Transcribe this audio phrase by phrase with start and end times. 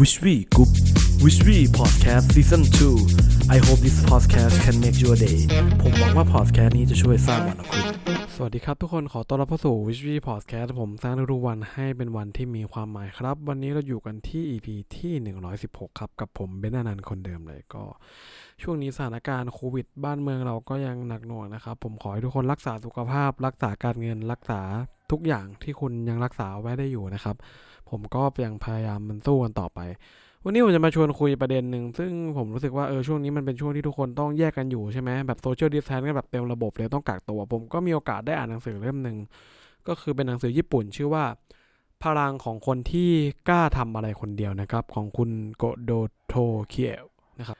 [0.00, 0.70] Wish We Group
[1.22, 5.38] Wish We Podcast Season 2 I hope this podcast can make your day
[5.82, 7.84] ผมหวังว่า podcast นี้จะช่วยสร้างวันของคุณ
[8.34, 15.12] สวัสดีครับทุกคนขอต้อนรับเข้าสู่ Wish We Podcast ผมสร้างทุกๆวันให้เป็นวันที่มีความหมายครับ วันนี้เราอยู่กันที่ EP ที่
[15.56, 17.84] 116 ครับ กับผมเบนอนันคนเดิมเลยก็
[18.62, 24.60] ช่วงนี้สถานการณ์โควิด บ้านเมืองเราก็ยังหนักหน่วงนะครับ ผมขอให้ทุกคนรักษาสุขภาพ รักษาการเงินรักษา
[25.12, 27.36] ทุกอย่างที่คุณยังรักษาไว้ได้อยู่นะครับ
[27.92, 29.80] ผมก็ยังพยายามมันสู้กันต่อไป
[30.44, 39.16] วันนี้ผมจะมาชวนคุยประเด็นหนึ่งซึ่งผมรู้สึกว่าเออช่วงนี้มันเป็นช่วงที่ทุกคนต้องแยกกันอยู่ใช่ไหมแบบโซเชียลดิสแทนกันแบบเต็มระบบเลยต้องกักตัว ผมก็มีโอกาสได้อ่านหนังสือเล่มหนึ่ง
[39.88, 41.24] ก็คือเป็นหนังสือญี่ปุ่นชื่อว่า
[42.02, 43.10] พลังของคนที่
[43.48, 45.90] กล้าทำอะไรคนเดียวนะครับ ของคุณโกโด
[46.28, 46.34] โท
[46.68, 47.04] เคียว
[47.40, 47.58] นะครับ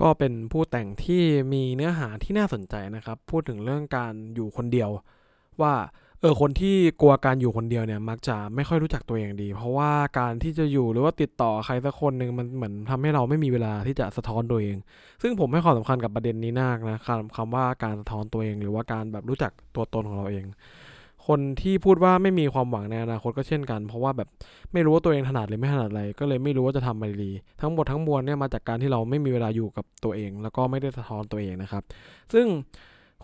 [0.00, 4.90] ก็เป็นผู้แต่งที่มีเนื้อหาที่น่าสนใจนะครับ พูดถึงเรื่องการอยู่คนเดียว
[5.60, 5.74] ว่า
[6.20, 14.76] เออคนที่กลัวการอยู่คนเดียวเนี่ยมักจะไม่ค่อยรู้จักตัวเองดี เพราะว่าการที่จะอยู่หรือว่าติดต่อใครสักคนหนึ่งมันเหมือนทำให้เราไม่มีเวลาที่จะสะท้อนตัวเอง
[15.22, 20.44] ซึ่งผมให้ความสำคัญกับประเด็นนี้มากนะคำคำว่าการสะท้อนตัวเอง หรือว่าการแบบรู้จักตัวตนของเราเอง
[21.26, 24.28] คนที่พูดว่าไม่มีความหวังในอนาคตก็เช่นกัน เพราะว่าแบบ
[24.72, 31.82] ไม่รู้ว่าตัวเองถนัดหรือไม่ถนัดอะไร ก็เลยไม่รู้ว่าจะทำอะไรดีทั้งหมดทั้งมวลเนี่ยมาจากการที่เราไม่มีเวลาอยู่กับตัวเอง แล้วก็ไม่ได้สะท้อนตัวเองนะครับ
[32.32, 32.46] ซึ่ง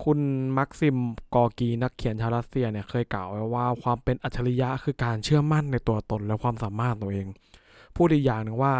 [0.04, 0.18] คุณ
[0.58, 0.96] มักซิม
[1.34, 7.26] กอกีนักเขียนชาวรัสเซียเนี่ยเคยกล่าวไว้ว่าความเป็นอัจฉริยะคือการเชื่อมั่นในตัวตนและความสามารถตัวเอง
[7.96, 8.74] พูดอีกอย่างหนึ่งว่า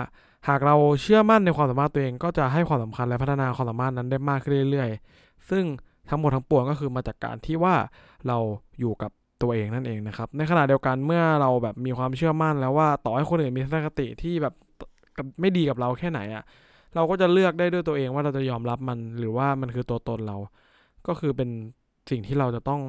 [0.49, 5.65] หากเราเชื่อมั่นในความสามารถตัวเอง ก็จะให้ความสำคัญและพัฒนาความสามารถนั้นได้มากขึ้นเรื่อยๆ ซึ่ง
[6.09, 7.75] ทั้งหมดทั้งปวงก็คือมาจากการที่ว่า
[8.27, 8.39] เรา
[8.81, 9.11] อยู่กับ
[9.43, 14.55] ตัวเองนั่นเองนะครับ ในขณะเดียวกันเมื่อเราแบบมีความเชื่อมั่นแล้วว่าต่อให้คนอื่นมีทัศนคติที่แบบ
[15.41, 16.43] ไม่ดีกับเราแค่ไหนอะ่ะ
[16.95, 20.37] เราก็จะเลือกได้ด้วยตัวเองว่าเราจะยอมรับมันหรือว่ามันคือตัวตนเรา
[21.09, 21.49] ก็คือเป็น
[22.11, 22.81] สิ่งที่เราจะต้อง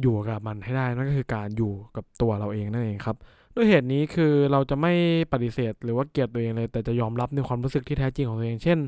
[0.00, 3.16] อยู่กับมันให้ได้นั่นก็คือการอยู่กับตัวเราเองนั่นเองครับ
[3.54, 4.92] ด้วยเหตุนี้คือเราจะไม่
[5.32, 8.78] ปฏิเสธหรือว่าเกลียดตัวเองเลย แต่จะยอมรับในความรู้สึกที่แท้จริงของตัวเอง เช่น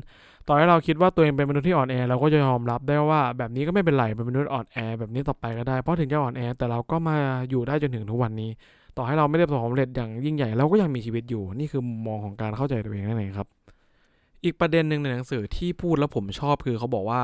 [0.47, 7.17] ต่อให้เราคิดว่าตัวเองเป็นมนุษย์ที่อ่อนแอเราก็จะยอมรับได้ว่าแบบนี้ก็ไม่เป็นไรเป็นมนุษย์อ่อนแอแบบนี้ต่อไปก็ได้เพราะถึงจะอ่อนแอแต่เราก็มา
[7.49, 8.49] อยู่ได้จนถึงทุกวันนี้
[8.97, 13.47] ต่อให้เราไม่ได้ประสบความสำเร็จอย่างยิ่งใหญ่เราก็ยังมีชีวิตอยู่ นี่คือมุมมองของการเข้าใจตัวเองนั่นเองครับ
[14.43, 17.21] อีกประเด็นหนึ่งในหนังสือที่พูดแล้วผมชอบคือเขาบอกว่า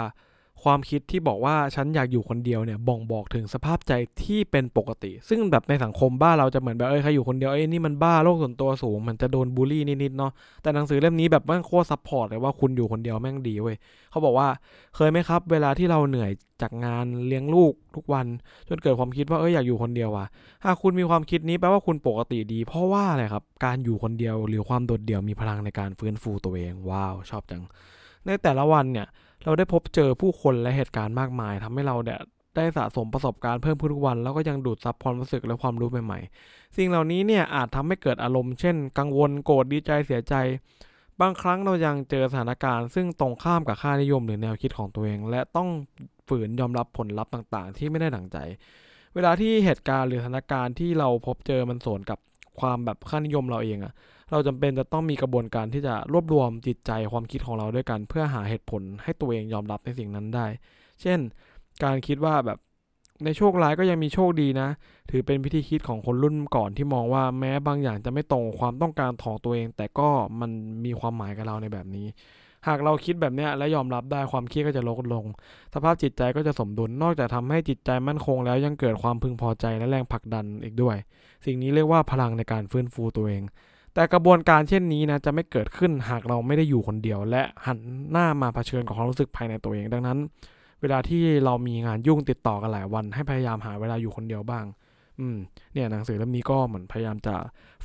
[0.63, 13.75] ความคิดที่บอกว่าฉันอยากอยู่คนเดียวเนี่ยบ่งบอกถึงสภาพใจที่เป็นปกติ ซึ่งแบบในสังคมบ้านเราจะเหมือนแบบเอ้ยใครอยู่คนเดียวเอ้ยนี่มันบ้าโลกส่วนตัวสูงมันจะโดนบูลลี่นิดๆเนาะแต่หนังสือเล่มนี้แบบแม่งโคตร support เลยว่าคุณอยู่คนเดียวแม่งดีเว้ย
[14.11, 14.47] เขาบอกว่า
[14.95, 18.27] เคยไหมครับ เวลาที่เราเหนื่อยจากงานเลี้ยงลูกทุกวัน
[18.69, 20.25] จนเกิดความคิดว่าเอ้ยอยากอยู่คนเดียวว่ะ
[20.65, 27.63] หากคุณมีความคิดนี้แปลว่าคุณปกติดี เพราะว่าอะไรครับการอยู่คนเดียวหรือความโดดเดี่ยวมีพลังในการฟื้นฟูตัวเองว้าวชอบจัง
[28.25, 29.07] ในแต่ละวันเนี่ย
[29.43, 32.19] เราได้พบเจอผู้คนและเหตุการณ์มากมายทำให้เราเนี่ย
[32.55, 40.35] ได้สะสมประสบการณ์เพิ่มขึ้นทุกวัน แล้วก็ยังดูดซับความรู้สึกและความรู้ใหม่ๆ สิ่งเหล่านี้เนี่ยอาจทำให้เกิดอารมณ์เช่น กังวลโกรธดีใจเสียใจ
[41.21, 45.69] บางครั้งเรายังเจอสถานการณ์ ซึ่งตรงข้ามกับค่านิยมหรือแนวคิดของตัวเอง และต้อง
[46.27, 48.37] ฝืนยอมรับผลลัพธ์ต่างๆ ที่ไม่ได้ดั่งใจ
[49.15, 52.19] เวลาที่เหตุการณ์หรือสถานการณ์ที่เราพบเจอมันสวนกับ
[52.59, 53.93] ความแบบค่านิยมเราเองอะ
[54.31, 60.45] เราจำเป็นจะต้องมีกระบวนการที่จะรวบรวมจิตใจความคิดของเราด้วยกัน เพื่อหาเหตุผลให้ตัวเองยอมรับในสิ่งนั้นได้
[61.01, 61.19] เช่น
[61.83, 62.59] การคิดว่าแบบ
[63.25, 64.69] ในโชคร้ายก็ยังมีโชคดีนะ
[65.09, 70.09] ถือเป็นวิธีคิดของคนรุ่นก่อนที่มองว่าแม้บางอย่างจะไม่ตรงความต้องการของตัวเอง แต่ก็
[70.39, 70.51] มัน
[70.85, 72.07] มีความหมายกับเราในแบบนี้
[72.67, 75.25] หากเราคิดแบบนี้และยอมรับได้ความเครียดก็จะลดลง
[75.73, 80.97] สภาพจิตใจก็จะสมดุล นอกจากทำให้จิตใจมั่นคงแล้วยังเกิดความพึงพอใจและแรงผลักดันอีกด้วย
[81.45, 83.43] สิ่งนี้เรียกว่าพลังในการฟื้นฟูตัวเอง
[83.93, 87.79] แต่กระบวนการเช่นนี้นะจะไม่เกิดขึ้นหากเราไม่ได้อยู่คนเดียว และหัน
[88.11, 90.17] หน้ามาเผชิญกับความรู้สึกภายในตัวเอง ดังนั้น
[90.81, 94.65] เวลาที่เรามีงานยุ่งติดต่อกันหลายวัน ให้พยายามหาเวลาอยู่คนเดียวบ้าง
[95.19, 95.37] อืม
[95.73, 97.35] เนี่ยหนังสือเล่มนี้ก็เหมือนพยายามจะ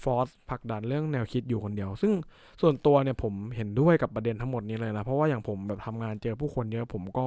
[0.02, 2.12] ฟอร์สผลักดันเรื่องแนวคิดอยู่คนเดียว ซึ่ง
[2.60, 7.26] ส่วนตัวเนี่ยผมเห็นด้วยกับประเด็นทั้งหมดนี้เลยนะ เพราะว่าอย่างผมแบบทำงานเจอผู้คนเยอะผมก็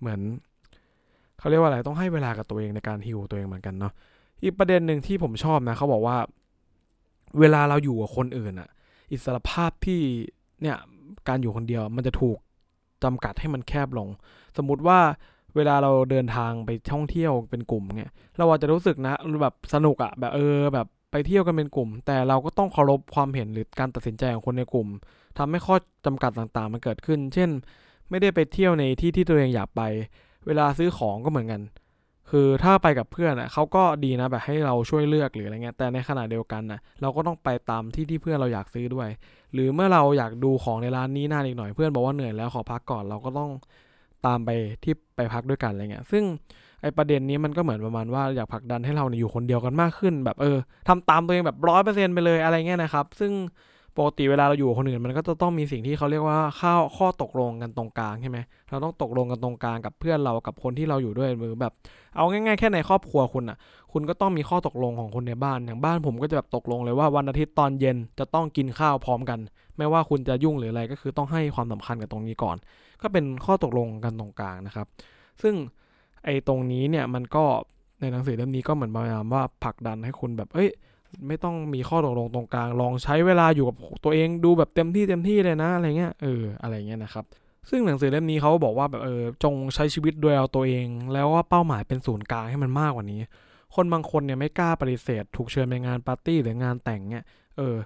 [0.00, 0.20] เหมือน
[1.38, 3.92] เขาเรียกว่าอะไรต้องให้เวลากับตัวเองในการฮิวตัวเองเหมือนกันเนาะ
[4.42, 6.16] อีกประเด็นหนึ่งที่ผมชอบนะเขาบอกว่า
[7.40, 8.68] เวลาเราอยู่กับคนอื่นอะ
[9.12, 10.00] อิสรภาพที่
[10.62, 10.76] เนี่ย
[11.28, 12.38] การอยู่คนเดียวมันจะถูก
[13.04, 14.08] จำกัดให้มันแคบลง
[14.56, 15.00] สมมุติว่า
[15.56, 24.88] เวลาเราเดินทางไปท่องเที่ยวเป็นกลุ่มเนี่ยเราอาจจะรู้สึกนะแบบสนุกอะแบบเออแบบไปเที่ยวกันเป็นกลุ่ม แต่เราก็ต้องเคารพความเห็นหรือการตัดสินใจของคนในกลุ่ม
[25.38, 25.76] ทำให้ข้อ
[26.06, 27.50] จำกัดต่างๆ มันเกิดขึ้น เช่น
[28.10, 29.82] ไม่ได้ไปเที่ยวในที่ที่ตัวเองอยากไป
[30.46, 31.60] เวลาซื้อของก็เหมือนกัน
[32.30, 39.08] คือถ้าไปกับเพื่อนอะเขาก็ดีนะแบบให้เราช่วยเลือกหรืออะไรเงี้ยแต่ในขณะเดียวกันนะเราก็ต้องไปตามที่ที่เพื่อนเราอยากซื้อด้วย
[39.52, 43.50] หรือเมื่อเราอยากดูของในร้านนี้นานอีกหน่อยเพื่อนบอกว่าเหนื่อยแล้วขอพักก่อนเราก็ต้อง
[44.26, 44.50] ตามไป
[44.84, 46.24] ที่ไปพักด้วยกันอะไรเงี้ย ซึ่ง
[46.82, 50.56] ไอประเด็นนี้มันก็เหมือนประมาณว่าอยากผลักดันให้เราเนี่ยอยู่คนเดียวกันมากขึ้น แบบเออ
[50.88, 53.32] ทำตามตัวเองแบบร้อยเปอร์เซ็นต์ไปเลยอะไรเงี้ยนะครับ ซึ่ง
[53.96, 58.38] ปกติเวลาเราอยู่กับคนอื่นมันก็จะต้องมีสิ่งที่เขาเรียกว่าข้าข้อตกลงกันตรงกลางใช่ไหม
[58.70, 61.72] เราต้องตกลงกันตรงกลางกับเพื่อนเรากับคนที่เราอยู่ด้วยหรือแบบ
[62.16, 63.56] เอาง่ายๆแค่ในครอบครัวคุณอะ
[63.92, 69.38] คุณก็ต้องมีข้อตกลงของคนในบ้านอย่างบ้านผมก็จะแบบตกลงเลยว่าวันอาทิตย์ตอนเย็นจะต้องกินข้าวพร้อมกัน
[69.78, 72.56] ไม่ว่าคุณจะยุ่งหรืออะไรก็คือต้องให้ความสำคัญกับตรงนี้ก่อน
[73.02, 74.86] ก็เป็นข้อตกลงกันตรงกลางนะครับ
[75.42, 75.54] ซึ่ง
[76.24, 77.44] ไอ้ตรงนี้เนี่ยมันก็
[78.00, 80.68] ในหนังสือเล่มนี้ก็เหมือนพยายามว่าผลักดันให้คุณแบบเอ้ย
[81.26, 87.24] ไม่ต้องมีข้อตกลงตรงกลาง ลองใช้เวลาอยู่กับตัวเองดูแบบเต็มที่เต็มที่เลยนะอะไรเงี้ยเอออะไรเงี้ยนะครับ
[87.70, 93.20] ซึ่งหนังสือเล่มนี้เขาบอกว่าแบบเออจงใช้ชีวิตโดยเอาตัวเอง แล้วว่าเป้าหมายเป็นศูนย์กลางให้มันมากกว่านี้
[93.74, 97.24] คนบางคนเนี่ยไม่กล้าปฏิเสธ ถูกเชิญไปงานปาร์ตี้หรืองานแต่งเนี่ย
[97.58, 97.76] เออ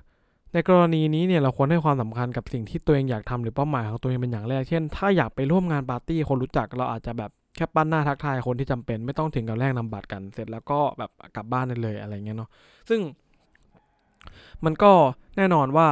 [0.53, 12.51] ในกรณีนี้เนี่ยเราควรให้ความสำคัญกับสิ่งที่ตัวเองอยากทำหรือเป้าหมายของตัวเองเป็นอย่างแรก เช่น ถ้าอยากไปร่วมงานปาร์ตี้คนรู้จักเราอาจจะแบบ แค่ปั้นหน้าทักทายคนที่จำเป็นไม่ต้องถึงกับแลกนำบัตรกัน เสร็จแล้วก็แบบกลับบ้านได้เลยอะไรเงี้ยเนาะ
[12.89, 13.01] ซึ่ง
[14.65, 14.93] มันก็
[15.37, 15.89] แน่นอนว่า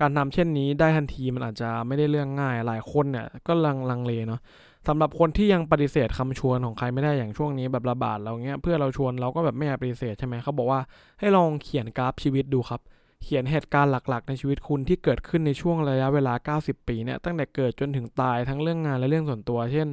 [0.00, 4.40] การทำเช่นนี้ได้ทันทีมันอาจจะไม่ได้เรื่องง่ายหลายคนเนี่ย ก็ลังลังเลเนาะ
[4.88, 10.80] สำหรับคนที่ยังปฏิเสธคำชวนของใครไม่ได้อย่างช่วงนี้แบบระบาดเราเงี้ยเพื่อเราชวนเราก็แบบไม่อยากปฏิเสธใช่ไหมเขาบอกว่า
[11.20, 12.80] ให้ลองเขียนกราฟชีวิตดูครับ
[13.22, 19.88] เขียนเหตุการณ์หลักๆ ในชีวิตคุณที่เกิดขึ้นในช่วงระยะเวลา 90 ปีเนี่ยตั้งแต่เกิดจนถึงตายทั้งเรื่องงานและเรื่องส่วนตัว เช่น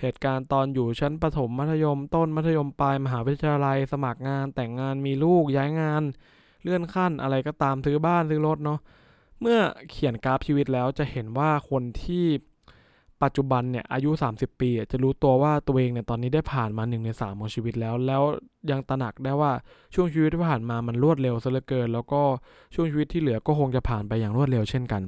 [0.00, 6.02] เหตุการณ์ตอนอยู่ชั้นประถมมัธยมต้นมัธยมปลายมหาวิทยาลัย สมัครงาน แต่งงานมีลูกย้ายงาน
[6.62, 8.80] เลื่อนขั้นอะไรก็ตามซื้อบ้านซื้อรถเนาะ
[9.40, 9.58] เมื่อ
[9.90, 12.26] เขียนกราฟชีวิตแล้วจะเห็นว่าคนที่
[13.22, 18.22] ปัจจุบันเนี่ยอายุ 30 ปีจะรู้ตัวว่าตัวเองเนี่ยตอนนี้ได้ผ่านมา1ใน3ของชีวิตแล้ว แล้ว
[18.70, 19.52] ยังตระหนักได้ว่า
[19.94, 22.22] ช่วงชีวิตที่ผ่านมามันรวดเร็วซะเหลือเกิน แล้วก็
[22.74, 25.02] ช่วงชีวิตที่เหลือก็คงจะผ่านไปอย่างรวดเร็วเช่นกัน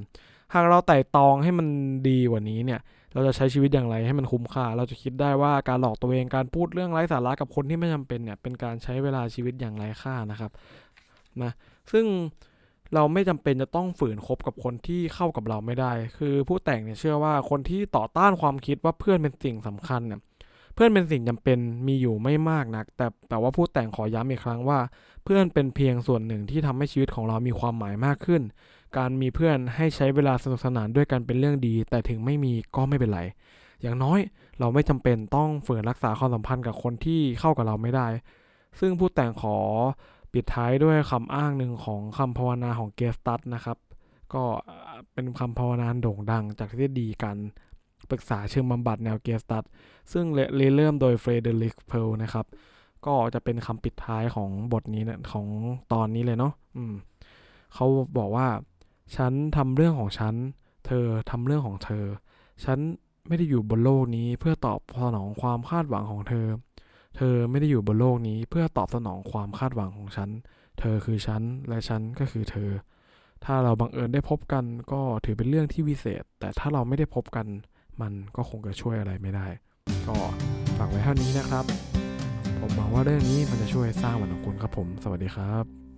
[0.54, 1.66] หากเราไต่ตองให้มัน
[2.08, 2.80] ดีกว่านี้เนี่ย
[3.14, 10.50] เราจะใช้ชีวิตอย่างไรให้มันคุ้มค่า เราจะคิดได้ว่าการหลอกตัวเองการพูดเรื่องไร้สาระกับคนที่ไม่จำเป็นเนี่ยเป็นการใช้เวลาชีวิตอย่างไร้ค่านะครับ
[11.42, 11.52] นะ
[11.92, 12.04] ซึ่ง
[12.94, 20.20] เราไม่จำเป็นจะต้องฝืนคบกับคนที่เข้ากับเราไม่ได้ คือผู้แต่งเนี่ยเชื่อว่าคนที่ต่อต้านความคิดว่าเพื่อนเป็นสิ่งสำคัญเนี่ย
[20.74, 24.78] เพื่อนเป็นสิ่งจำเป็นมีอยู่ไม่มากนัก แต่แต่ว่าผู้แต่งขอย้ำอีกครั้งว่า
[25.24, 28.42] เพื่อนเป็นเพียงส่วนหนึ่งที่ทำให้ชีวิตของเรามีความหมายมากขึ้น
[28.96, 33.20] การมีเพื่อนให้ใช้เวลาสนุกสนานด้วยกันเป็นเรื่องดี แต่ถึงไม่มีก็ไม่เป็นไร
[33.82, 34.20] อย่างน้อย
[34.60, 38.06] เราไม่จำเป็นต้องฝืนรักษาความสัมพันธ์กับคนที่เข้ากับเราไม่ได้
[38.80, 39.56] ซึ่งผู้แต่งขอ
[40.32, 43.78] ปิดท้ายด้วยคำอ้างหนึ่งของคำภาวนาของเกสตัสนะครับ
[44.34, 44.44] ก็
[45.12, 47.38] เป็นคำภาวนาโด่งดังจากทฤษฎีการ
[48.10, 49.64] ปรึกษาเชิงบำบัดแนวเกสตัส
[50.12, 50.24] ซึ่ง
[50.76, 52.46] เริ่มโดยเฟรเดริกเพลนะครับ
[53.06, 55.46] ก็จะเป็นคำปิดท้ายของบทนี้นะของ
[55.92, 56.94] ตอนนี้เลยเนาะอืม
[57.74, 57.86] เขา
[58.18, 58.48] บอกว่า
[59.16, 60.34] ฉันทำเรื่องของฉัน
[60.86, 62.04] เธอทำเรื่องของเธอ
[62.64, 62.78] ฉัน
[63.28, 66.46] ไม่ได้อยู่บนโลกนี้เพื่อตอบสนองความคาดหวังของเธอ
[67.16, 70.30] เธอไม่ได้อยู่บนโลกนี้เพื่อตอบสนองความคาดหวังของฉัน
[70.78, 72.70] เธอคือฉัน และฉันก็คือเธอ
[73.44, 77.46] ถ้าเราบังเอิญได้พบกันก็ถือเป็นเรื่องที่วิเศษ แต่ถ้าเราไม่ได้พบกัน
[78.00, 79.46] มันก็คงจะช่วยอะไรไม่ได้
[80.06, 80.16] ก็
[80.78, 81.64] ฝากไว้เท่านี้นะครับ
[82.60, 85.89] ผมหวังว่าเรื่องนี้มันจะช่วยสร้างวันของคุณครับผม สวัสดีครับ